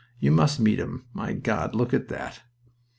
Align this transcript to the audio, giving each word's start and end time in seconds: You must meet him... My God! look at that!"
You 0.19 0.31
must 0.31 0.59
meet 0.59 0.79
him... 0.79 1.05
My 1.13 1.33
God! 1.33 1.75
look 1.75 1.93
at 1.93 2.07
that!" 2.07 2.41